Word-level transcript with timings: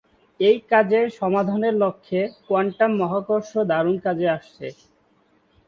এই 0.39 0.57
কাজ 0.69 0.89
সমাধানের 1.15 1.75
লক্ষ্যে, 1.75 2.19
'কোয়ান্টাম 2.37 2.91
মহাকর্ষ' 3.01 3.67
দারুণ 3.71 3.95
কাজে 4.05 4.27
আসছে। 4.29 4.67